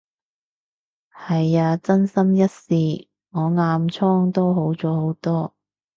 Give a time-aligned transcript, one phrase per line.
[1.13, 5.53] 係啊，真心一試，我暗瘡都好咗好多